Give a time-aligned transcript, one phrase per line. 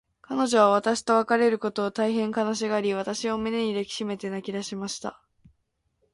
[0.23, 5.21] 彼女は私と別れることを、大へん悲しがり、私を胸に抱きしめて泣きだしました。